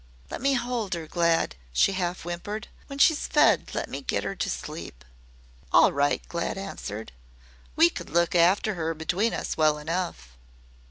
[0.31, 2.67] "Let me hold her, Glad," she half whimpered.
[2.87, 5.05] "When she's fed let me get her to sleep."
[5.71, 7.11] "All right," Glad answered;
[7.75, 10.35] "we could look after 'er between us well enough."